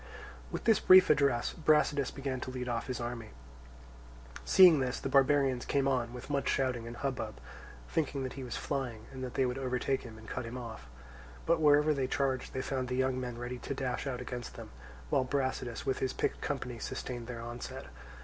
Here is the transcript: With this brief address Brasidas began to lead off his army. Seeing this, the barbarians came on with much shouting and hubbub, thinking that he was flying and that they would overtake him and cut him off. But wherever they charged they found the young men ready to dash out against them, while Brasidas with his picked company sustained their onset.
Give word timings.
With 0.49 0.63
this 0.63 0.79
brief 0.79 1.11
address 1.11 1.53
Brasidas 1.53 2.09
began 2.09 2.39
to 2.41 2.49
lead 2.49 2.67
off 2.67 2.87
his 2.87 2.99
army. 2.99 3.29
Seeing 4.43 4.79
this, 4.79 4.99
the 4.99 5.09
barbarians 5.09 5.63
came 5.63 5.87
on 5.87 6.11
with 6.11 6.27
much 6.27 6.49
shouting 6.49 6.87
and 6.87 6.97
hubbub, 6.97 7.35
thinking 7.87 8.23
that 8.23 8.33
he 8.33 8.43
was 8.43 8.57
flying 8.57 9.05
and 9.11 9.23
that 9.23 9.35
they 9.35 9.45
would 9.45 9.59
overtake 9.59 10.01
him 10.01 10.17
and 10.17 10.27
cut 10.27 10.43
him 10.45 10.57
off. 10.57 10.87
But 11.45 11.61
wherever 11.61 11.93
they 11.93 12.07
charged 12.07 12.51
they 12.55 12.63
found 12.63 12.87
the 12.87 12.95
young 12.95 13.19
men 13.19 13.37
ready 13.37 13.59
to 13.59 13.75
dash 13.75 14.07
out 14.07 14.21
against 14.21 14.55
them, 14.55 14.71
while 15.11 15.23
Brasidas 15.23 15.85
with 15.85 15.99
his 15.99 16.13
picked 16.13 16.41
company 16.41 16.79
sustained 16.79 17.27
their 17.27 17.43
onset. 17.43 17.85